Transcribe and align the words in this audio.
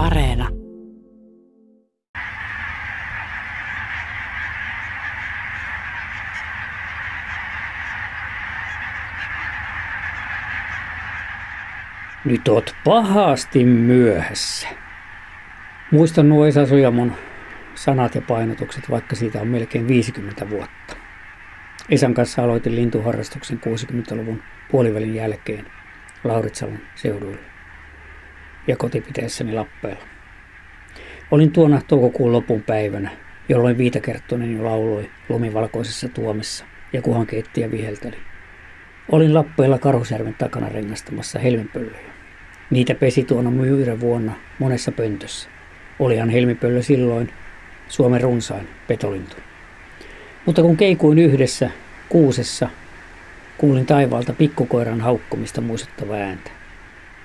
Areena. 0.00 0.48
Nyt 12.24 12.48
oot 12.48 12.74
pahasti 12.84 13.64
myöhässä. 13.64 14.68
Muistan 15.90 16.28
nuo 16.28 16.46
Esa 16.46 16.66
Sujamon 16.66 17.12
sanat 17.74 18.14
ja 18.14 18.22
painotukset, 18.22 18.90
vaikka 18.90 19.16
siitä 19.16 19.40
on 19.40 19.48
melkein 19.48 19.88
50 19.88 20.50
vuotta. 20.50 20.96
Esan 21.88 22.14
kanssa 22.14 22.42
aloitin 22.42 22.76
lintuharrastuksen 22.76 23.60
60-luvun 23.66 24.42
puolivälin 24.70 25.14
jälkeen 25.14 25.66
Lauritsalon 26.24 26.78
seuduilla 26.94 27.59
ja 28.66 28.76
kotipiteessäni 28.76 29.52
Lappeella. 29.52 30.02
Olin 31.30 31.52
tuona 31.52 31.80
toukokuun 31.88 32.32
lopun 32.32 32.62
päivänä, 32.62 33.10
jolloin 33.48 33.78
Viitakerttonen 33.78 34.56
jo 34.56 34.64
lauloi 34.64 35.10
lumivalkoisessa 35.28 36.08
tuomessa 36.08 36.64
ja 36.92 37.02
kuhan 37.02 37.26
keittiä 37.26 37.70
vihelteli. 37.70 38.16
Olin 39.12 39.34
Lappeella 39.34 39.78
Karhusjärven 39.78 40.34
takana 40.34 40.68
rengastamassa 40.68 41.38
helmipöllöjä. 41.38 42.10
Niitä 42.70 42.94
pesi 42.94 43.24
tuona 43.24 43.50
myyrä 43.50 44.00
vuonna 44.00 44.32
monessa 44.58 44.92
pöntössä. 44.92 45.48
Olihan 45.98 46.30
helmipöllö 46.30 46.82
silloin 46.82 47.32
Suomen 47.88 48.20
runsain 48.20 48.68
petolintu. 48.88 49.36
Mutta 50.46 50.62
kun 50.62 50.76
keikuin 50.76 51.18
yhdessä 51.18 51.70
kuusessa, 52.08 52.68
kuulin 53.58 53.86
taivaalta 53.86 54.32
pikkukoiran 54.32 55.00
haukkumista 55.00 55.60
muistuttava 55.60 56.14
ääntä. 56.14 56.50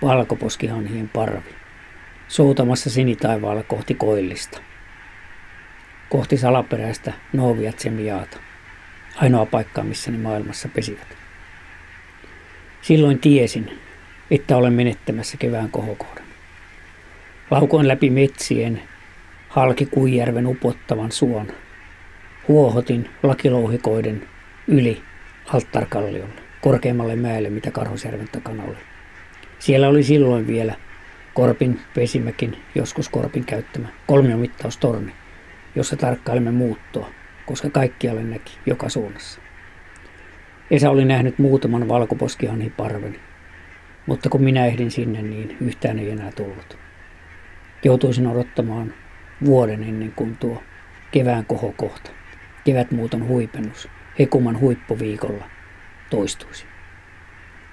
Valkoposkihanhien 0.05 1.09
parvi. 1.09 1.55
Soutamassa 2.27 2.89
sinitaivaalla 2.89 3.63
kohti 3.63 3.93
koillista. 3.93 4.61
Kohti 6.09 6.37
salaperäistä 6.37 7.13
Novia 7.33 7.73
Tsemiaata. 7.73 8.37
Ainoa 9.15 9.45
paikka, 9.45 9.83
missä 9.83 10.11
ne 10.11 10.17
maailmassa 10.17 10.69
pesivät. 10.75 11.07
Silloin 12.81 13.19
tiesin, 13.19 13.79
että 14.31 14.57
olen 14.57 14.73
menettämässä 14.73 15.37
kevään 15.37 15.71
kohokohdan. 15.71 16.25
Laukoin 17.51 17.87
läpi 17.87 18.09
metsien, 18.09 18.81
halki 19.49 19.85
Kuijärven 19.85 20.47
upottavan 20.47 21.11
suon. 21.11 21.47
Huohotin 22.47 23.09
lakilouhikoiden 23.23 24.27
yli 24.67 25.01
Alttarkalliolle, 25.53 26.41
korkeammalle 26.61 27.15
mäelle, 27.15 27.49
mitä 27.49 27.71
Karhosjärven 27.71 28.29
takana 28.31 28.63
oli. 28.63 28.94
Siellä 29.65 29.87
oli 29.87 30.03
silloin 30.03 30.47
vielä 30.47 30.75
Korpin 31.33 31.79
pesimäkin, 31.95 32.57
joskus 32.75 33.09
Korpin 33.09 33.45
käyttämä 33.45 33.87
kolmiomittaustorni, 34.07 35.11
jossa 35.75 35.95
tarkkailimme 35.95 36.51
muuttoa, 36.51 37.09
koska 37.45 37.69
kaikkialle 37.69 38.23
näki 38.23 38.57
joka 38.65 38.89
suunnassa. 38.89 39.41
Esa 40.71 40.89
oli 40.89 41.05
nähnyt 41.05 41.39
muutaman 41.39 41.87
valkoposkihanhiparven, 41.87 43.19
mutta 44.05 44.29
kun 44.29 44.43
minä 44.43 44.65
ehdin 44.65 44.91
sinne, 44.91 45.21
niin 45.21 45.57
yhtään 45.61 45.99
ei 45.99 46.09
enää 46.09 46.31
tullut. 46.31 46.77
Joutuisin 47.83 48.27
odottamaan 48.27 48.93
vuoden 49.45 49.83
ennen 49.83 50.13
kuin 50.15 50.37
tuo 50.37 50.63
kevään 51.11 51.45
kohokohta, 51.45 52.11
kevätmuuton 52.63 53.27
huipennus, 53.27 53.87
hekuman 54.19 54.59
huippuviikolla 54.59 55.45
toistuisi. 56.09 56.74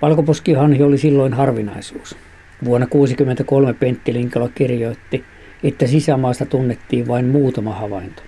Valkoposkihanhi 0.02 0.82
oli 0.82 0.98
silloin 0.98 1.32
harvinaisuus. 1.32 2.16
Vuonna 2.64 2.86
1963 2.86 3.74
Pentti 3.74 4.14
Linkola 4.14 4.48
kirjoitti, 4.48 5.24
että 5.62 5.86
sisämaasta 5.86 6.46
tunnettiin 6.46 7.08
vain 7.08 7.26
muutama 7.26 7.74
havainto. 7.74 8.22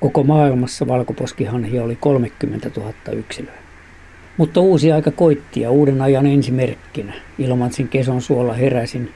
Koko 0.00 0.22
maailmassa 0.22 0.86
valkoposkihanhi 0.86 1.78
oli 1.78 1.96
30 2.00 2.70
000 2.76 2.92
yksilöä. 3.12 3.58
Mutta 4.36 4.60
uusi 4.60 4.92
aika 4.92 5.10
koitti 5.10 5.60
ja 5.60 5.70
uuden 5.70 6.02
ajan 6.02 6.26
ensimerkkinä 6.26 7.12
Ilomantsin 7.38 7.88
keson 7.88 8.22
suolla 8.22 8.52
heräsin 8.52 9.10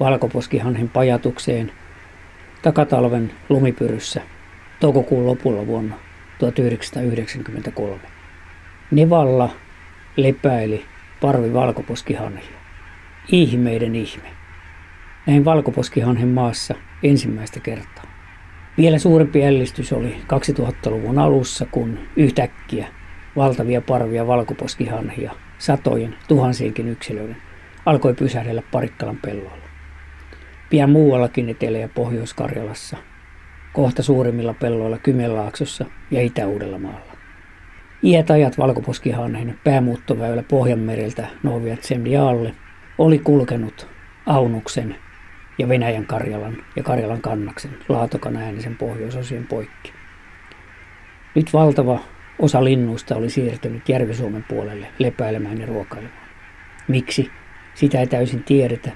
valkoposkihanhen 0.00 0.88
pajatukseen 0.88 1.72
takatalven 2.62 3.32
lumipyryssä 3.48 4.22
toukokuun 4.80 5.26
lopulla 5.26 5.66
vuonna 5.66 5.94
1993. 6.38 8.00
Nevalla 8.90 9.50
lepäili 10.16 10.89
parvi 11.20 11.52
valkoposkihanhia. 11.52 12.58
Ihmeiden 13.32 13.94
ihme. 13.94 14.28
Näin 15.26 15.44
valkoposkihanhen 15.44 16.28
maassa 16.28 16.74
ensimmäistä 17.02 17.60
kertaa. 17.60 18.04
Vielä 18.76 18.98
suurempi 18.98 19.44
ällistys 19.44 19.92
oli 19.92 20.16
2000-luvun 20.50 21.18
alussa, 21.18 21.66
kun 21.70 21.98
yhtäkkiä 22.16 22.88
valtavia 23.36 23.80
parvia 23.80 24.26
valkoposkihanhia, 24.26 25.32
satojen, 25.58 26.16
tuhansienkin 26.28 26.88
yksilöiden, 26.88 27.36
alkoi 27.86 28.14
pysähdellä 28.14 28.62
Parikkalan 28.70 29.16
pelloilla. 29.16 29.68
Pian 30.70 30.90
muuallakin 30.90 31.48
Etelä- 31.48 31.78
ja 31.78 31.88
Pohjois-Karjalassa, 31.88 32.96
kohta 33.72 34.02
suurimmilla 34.02 34.54
pelloilla 34.54 34.98
Kymenlaaksossa 34.98 35.84
ja 36.10 36.22
Itä-Uudellamaalla. 36.22 37.19
Iät 38.04 38.30
ajat 38.30 38.58
valkoposkihanhen 38.58 39.58
päämuuttoväylä 39.64 40.42
Pohjanmereltä 40.42 41.26
Novia 41.42 41.76
Tsemdialle 41.76 42.54
oli 42.98 43.18
kulkenut 43.18 43.88
Aunuksen 44.26 44.96
ja 45.58 45.68
Venäjän 45.68 46.06
Karjalan 46.06 46.56
ja 46.76 46.82
Karjalan 46.82 47.20
kannaksen 47.20 47.70
laatokan 47.88 48.36
äänisen 48.36 48.76
pohjoisosien 48.76 49.46
poikki. 49.46 49.92
Nyt 51.34 51.52
valtava 51.52 51.98
osa 52.38 52.64
linnuista 52.64 53.16
oli 53.16 53.30
siirtynyt 53.30 53.88
Järvi-Suomen 53.88 54.44
puolelle 54.48 54.86
lepäilemään 54.98 55.60
ja 55.60 55.66
ruokailemaan. 55.66 56.28
Miksi? 56.88 57.30
Sitä 57.74 58.00
ei 58.00 58.06
täysin 58.06 58.44
tiedetä, 58.44 58.90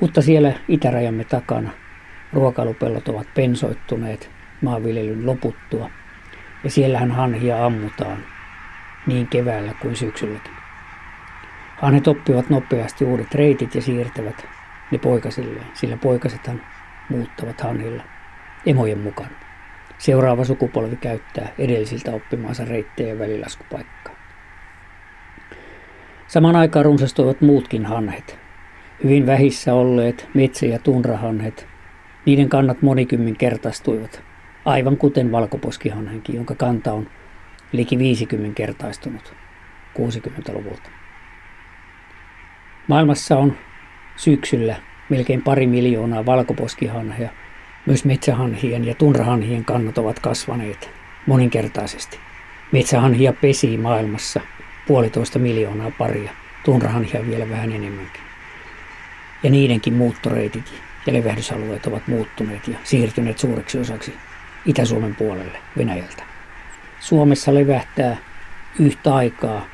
mutta 0.00 0.22
siellä 0.22 0.52
itärajamme 0.68 1.24
takana 1.24 1.70
ruokailupellot 2.32 3.08
ovat 3.08 3.26
pensoittuneet 3.34 4.30
maanviljelyn 4.60 5.26
loputtua 5.26 5.90
ja 6.64 6.70
siellähän 6.70 7.10
hanhia 7.10 7.66
ammutaan 7.66 8.18
niin 9.06 9.26
keväällä 9.26 9.74
kuin 9.82 9.96
syksylläkin. 9.96 10.52
Hanhet 11.76 12.08
oppivat 12.08 12.50
nopeasti 12.50 13.04
uudet 13.04 13.34
reitit 13.34 13.74
ja 13.74 13.82
siirtävät 13.82 14.46
ne 14.90 14.98
poikasilleen, 14.98 15.66
sillä 15.74 15.96
poikasethan 15.96 16.62
muuttavat 17.08 17.60
hanhilla 17.60 18.02
emojen 18.66 18.98
mukaan. 18.98 19.30
Seuraava 19.98 20.44
sukupolvi 20.44 20.96
käyttää 20.96 21.48
edellisiltä 21.58 22.10
oppimaansa 22.10 22.64
reittejä 22.64 23.08
ja 23.08 23.18
välilaskupaikkaa. 23.18 24.14
Saman 26.26 26.56
aikaan 26.56 26.84
runsastuivat 26.84 27.40
muutkin 27.40 27.86
hanhet. 27.86 28.38
Hyvin 29.04 29.26
vähissä 29.26 29.74
olleet 29.74 30.28
metsä- 30.34 30.66
ja 30.66 30.78
tunrahanhet, 30.78 31.66
niiden 32.26 32.48
kannat 32.48 32.82
monikymmin 32.82 33.36
kertaistuivat, 33.36 34.22
aivan 34.66 34.96
kuten 34.96 35.32
valkoposkihanhenkin, 35.32 36.34
jonka 36.34 36.54
kanta 36.54 36.92
on 36.92 37.06
liki 37.72 37.98
50 37.98 38.56
kertaistunut 38.56 39.34
60-luvulta. 39.98 40.90
Maailmassa 42.88 43.36
on 43.36 43.56
syksyllä 44.16 44.76
melkein 45.08 45.42
pari 45.42 45.66
miljoonaa 45.66 46.26
valkoposkihanhea. 46.26 47.30
Myös 47.86 48.04
metsähanhien 48.04 48.84
ja 48.84 48.94
tunrahanhien 48.94 49.64
kannat 49.64 49.98
ovat 49.98 50.20
kasvaneet 50.20 50.90
moninkertaisesti. 51.26 52.18
Metsähanhia 52.72 53.32
pesii 53.32 53.78
maailmassa 53.78 54.40
puolitoista 54.86 55.38
miljoonaa 55.38 55.90
paria, 55.98 56.30
tunrahanhia 56.64 57.26
vielä 57.26 57.50
vähän 57.50 57.72
enemmänkin. 57.72 58.22
Ja 59.42 59.50
niidenkin 59.50 59.94
muuttoreitit 59.94 60.72
ja 61.06 61.12
levähdysalueet 61.12 61.86
ovat 61.86 62.08
muuttuneet 62.08 62.68
ja 62.68 62.78
siirtyneet 62.84 63.38
suureksi 63.38 63.78
osaksi 63.78 64.14
Itä-Suomen 64.66 65.14
puolelle 65.14 65.58
Venäjältä. 65.78 66.22
Suomessa 67.00 67.54
levähtää 67.54 68.16
yhtä 68.80 69.14
aikaa 69.14 69.66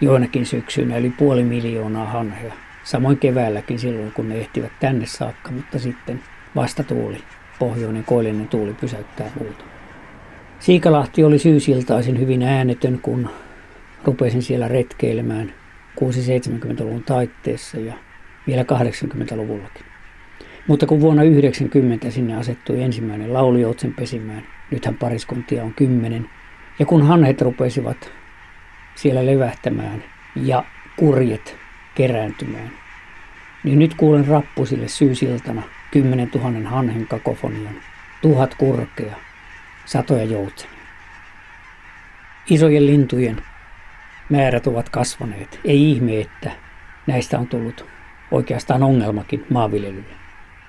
joinakin 0.00 0.46
syksyinä 0.46 0.96
yli 0.96 1.10
puoli 1.10 1.44
miljoonaa 1.44 2.06
hanhea. 2.06 2.52
Samoin 2.84 3.18
keväälläkin 3.18 3.78
silloin, 3.78 4.12
kun 4.12 4.28
ne 4.28 4.34
ehtivät 4.34 4.72
tänne 4.80 5.06
saakka, 5.06 5.50
mutta 5.50 5.78
sitten 5.78 6.22
vastatuuli, 6.56 7.18
pohjoinen 7.58 8.04
koillinen 8.04 8.48
tuuli 8.48 8.74
pysäyttää 8.74 9.30
muuta. 9.40 9.64
Siikalahti 10.60 11.24
oli 11.24 11.38
syysiltaisin 11.38 12.20
hyvin 12.20 12.42
äänetön, 12.42 12.98
kun 13.02 13.30
rupesin 14.04 14.42
siellä 14.42 14.68
retkeilemään 14.68 15.52
6-70-luvun 16.00 17.02
taitteessa 17.02 17.78
ja 17.78 17.94
vielä 18.46 18.62
80-luvullakin. 18.62 19.86
Mutta 20.68 20.86
kun 20.86 21.00
vuonna 21.00 21.22
90 21.22 22.10
sinne 22.10 22.36
asettui 22.36 22.82
ensimmäinen 22.82 23.32
laulujoutsen 23.32 23.94
pesimään, 23.94 24.46
nythän 24.70 24.94
pariskuntia 24.94 25.64
on 25.64 25.74
kymmenen, 25.74 26.30
ja 26.78 26.86
kun 26.86 27.06
hanhet 27.06 27.40
rupesivat 27.40 28.10
siellä 28.94 29.26
levähtämään 29.26 30.04
ja 30.36 30.64
kurjet 30.96 31.56
kerääntymään, 31.94 32.70
niin 33.64 33.78
nyt 33.78 33.94
kuulen 33.94 34.26
rappusille 34.26 34.88
syysiltana 34.88 35.62
kymmenen 35.90 36.30
tuhannen 36.30 36.66
hanhen 36.66 37.06
kakofonian, 37.06 37.74
tuhat 38.22 38.54
kurkea, 38.54 39.16
satoja 39.84 40.24
joutsenia. 40.24 40.78
Isojen 42.50 42.86
lintujen 42.86 43.42
määrät 44.28 44.66
ovat 44.66 44.88
kasvaneet. 44.88 45.60
Ei 45.64 45.90
ihme, 45.90 46.20
että 46.20 46.50
näistä 47.06 47.38
on 47.38 47.46
tullut 47.46 47.84
oikeastaan 48.30 48.82
ongelmakin 48.82 49.46
maanviljelylle. 49.50 50.17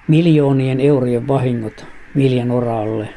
Miljoonien 0.09 0.79
eurojen 0.79 1.27
vahingot 1.27 1.85
miljanoraalle 2.13 3.09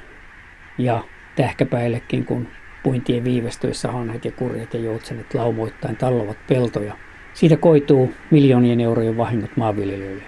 ja 0.78 1.04
tähkäpäillekin, 1.36 2.24
kun 2.24 2.48
puintien 2.82 3.24
viivästyessä 3.24 3.92
hanhet 3.92 4.24
ja 4.24 4.32
kurjat 4.32 4.74
ja 4.74 4.80
joutsenet 4.80 5.34
laumoittain 5.34 5.96
tallovat 5.96 6.36
peltoja. 6.48 6.96
Siitä 7.34 7.56
koituu 7.56 8.12
miljoonien 8.30 8.80
eurojen 8.80 9.16
vahingot 9.16 9.56
maanviljelijöille. 9.56 10.22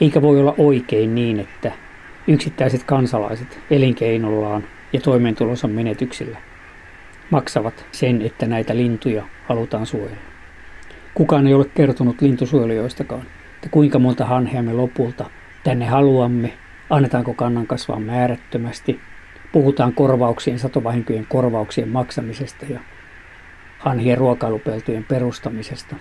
Eikä 0.00 0.22
voi 0.22 0.40
olla 0.40 0.54
oikein 0.58 1.14
niin, 1.14 1.40
että 1.40 1.72
yksittäiset 2.28 2.84
kansalaiset 2.84 3.58
elinkeinollaan 3.70 4.64
ja 4.92 5.00
toimeentulonsa 5.00 5.68
menetyksillä 5.68 6.38
maksavat 7.30 7.86
sen, 7.92 8.22
että 8.22 8.46
näitä 8.46 8.76
lintuja 8.76 9.24
halutaan 9.48 9.86
suojella. 9.86 10.16
Kukaan 11.14 11.46
ei 11.46 11.54
ole 11.54 11.66
kertonut 11.74 12.20
lintusuojelijoistakaan, 12.20 13.26
että 13.56 13.68
kuinka 13.70 13.98
monta 13.98 14.24
hanhea 14.24 14.62
me 14.62 14.72
lopulta 14.72 15.30
tänne 15.64 15.86
haluamme, 15.86 16.52
annetaanko 16.90 17.34
kannan 17.34 17.66
kasvaa 17.66 18.00
määrättömästi, 18.00 19.00
puhutaan 19.52 19.92
korvauksien, 19.92 20.58
satovahinkojen 20.58 21.26
korvauksien 21.28 21.88
maksamisesta 21.88 22.66
ja 22.68 22.80
hanhien 23.78 24.18
ruokailupeltojen 24.18 25.04
perustamisesta. 25.04 25.96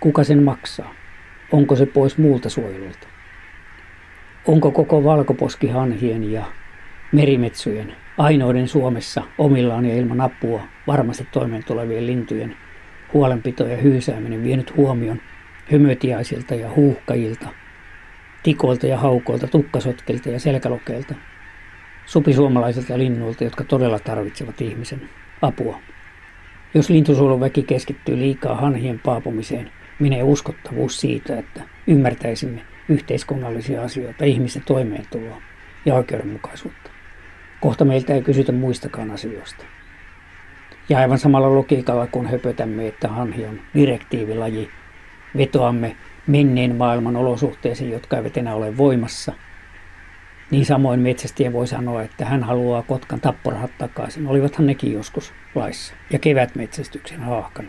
Kuka 0.00 0.24
sen 0.24 0.42
maksaa? 0.42 0.94
Onko 1.52 1.76
se 1.76 1.86
pois 1.86 2.18
muulta 2.18 2.48
suojelulta? 2.48 3.06
Onko 4.46 4.70
koko 4.70 5.04
valkoposkihanhien 5.04 6.32
ja 6.32 6.44
merimetsujen 7.12 7.92
ainoiden 8.18 8.68
Suomessa 8.68 9.22
omillaan 9.38 9.84
ja 9.84 9.94
ilman 9.96 10.20
apua 10.20 10.62
varmasti 10.86 11.28
toimeen 11.32 11.64
tulevien 11.64 12.06
lintujen 12.06 12.56
huolenpito 13.12 13.66
ja 13.66 13.76
hyysääminen 13.76 14.44
vienyt 14.44 14.76
huomion 14.76 15.20
hymötiaisilta 15.70 16.54
ja 16.54 16.70
huuhkajilta, 16.76 17.48
tikoilta 18.42 18.86
ja 18.86 18.98
haukoilta, 18.98 19.46
tukkasotkelta 19.46 20.28
ja 20.28 20.40
selkälokeilta, 20.40 21.14
supisuomalaisilta 22.06 22.98
linnuilta, 22.98 23.44
jotka 23.44 23.64
todella 23.64 23.98
tarvitsevat 23.98 24.60
ihmisen 24.60 25.08
apua. 25.42 25.78
Jos 26.74 26.90
lintusuojeluväki 26.90 27.62
keskittyy 27.62 28.18
liikaa 28.18 28.56
hanhien 28.56 28.98
paapumiseen, 28.98 29.70
menee 29.98 30.22
uskottavuus 30.22 31.00
siitä, 31.00 31.38
että 31.38 31.62
ymmärtäisimme 31.86 32.60
yhteiskunnallisia 32.88 33.82
asioita, 33.82 34.24
ihmisten 34.24 34.62
toimeentuloa 34.66 35.42
ja 35.84 35.94
oikeudenmukaisuutta. 35.94 36.90
Kohta 37.60 37.84
meiltä 37.84 38.14
ei 38.14 38.22
kysytä 38.22 38.52
muistakaan 38.52 39.10
asioista. 39.10 39.64
Ja 40.88 40.98
aivan 40.98 41.18
samalla 41.18 41.54
logiikalla 41.54 42.06
kun 42.06 42.26
höpötämme, 42.26 42.86
että 42.86 43.08
hanhi 43.08 43.46
on 43.46 43.60
direktiivilaji, 43.74 44.70
vetoamme 45.36 45.96
menneen 46.26 46.76
maailman 46.76 47.16
olosuhteisiin, 47.16 47.90
jotka 47.90 48.16
eivät 48.16 48.36
enää 48.36 48.54
ole 48.54 48.76
voimassa. 48.76 49.32
Niin 50.50 50.66
samoin 50.66 51.00
metsästiä 51.00 51.52
voi 51.52 51.66
sanoa, 51.66 52.02
että 52.02 52.24
hän 52.24 52.44
haluaa 52.44 52.82
Kotkan 52.82 53.20
tapporahat 53.20 53.70
takaisin. 53.78 54.26
Olivathan 54.26 54.66
nekin 54.66 54.92
joskus 54.92 55.32
laissa. 55.54 55.94
Ja 56.12 56.18
kevätmetsästyksen 56.18 57.20
haahkan 57.20 57.68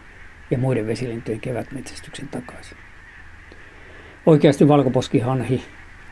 ja 0.52 0.58
muiden 0.58 0.88
vesilintujen 0.88 1.40
kevätmetsästyksen 1.40 2.28
takaisin. 2.28 2.78
Oikeasti 4.26 4.68
valkoposkihanhi 4.68 5.64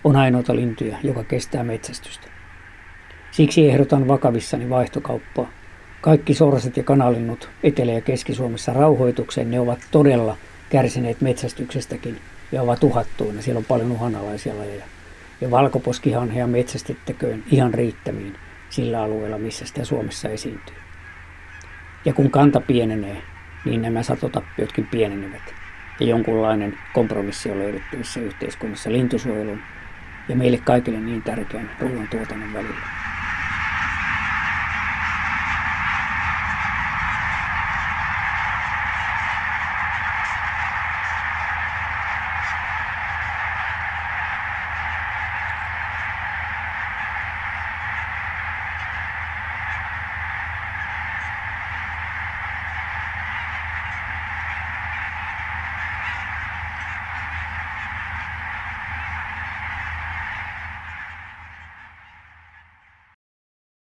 on 0.04 0.16
ainoita 0.16 0.56
lintuja, 0.56 0.98
joka 1.04 1.24
kestää 1.24 1.64
metsästystä. 1.64 2.28
Siksi 3.32 3.70
ehdotan 3.70 4.08
vakavissani 4.08 4.70
vaihtokauppaa. 4.70 5.50
Kaikki 6.02 6.34
sorset 6.34 6.78
ja 6.78 6.84
kanalinnut 6.84 7.50
Etelä- 7.64 7.92
ja 7.92 8.02
Keski-Suomessa 8.02 8.74
rauhoitukseen, 8.74 9.52
ne 9.52 9.60
ovat 9.60 9.80
todella 9.92 10.38
kärsineet 10.70 11.22
metsästyksestäkin 11.22 12.20
ja 12.52 12.62
ovat 12.62 12.84
uhattuina. 12.84 13.42
Siellä 13.42 13.60
on 13.60 13.66
paljon 13.66 13.92
uhanalaisia 13.92 14.58
lajeja. 14.58 14.86
Ja 15.42 15.52
valkoposkihanhea 15.52 16.48
metsästettäköön 16.48 17.44
ihan 17.52 17.74
riittämiin 17.74 18.36
sillä 18.70 19.02
alueella, 19.02 19.38
missä 19.38 19.66
sitä 19.66 19.86
Suomessa 19.86 20.30
esiintyy. 20.30 20.76
Ja 22.06 22.14
kun 22.14 22.32
kanta 22.32 22.62
pienenee, 22.62 23.22
niin 23.66 23.82
nämä 23.82 24.04
satotappiotkin 24.04 24.88
pienenevät. 24.88 25.54
Ja 26.00 26.06
jonkunlainen 26.06 26.78
kompromissi 26.94 27.52
on 27.52 27.60
löydettävissä 27.60 28.20
yhteiskunnassa 28.20 28.92
lintusuojelun 28.92 29.60
ja 30.30 30.36
meille 30.36 30.58
kaikille 30.58 31.00
niin 31.00 31.22
tärkeän 31.22 31.72
ruoantuotannon 31.80 32.54
välillä. 32.54 32.99